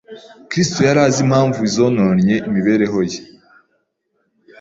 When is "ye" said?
3.11-3.19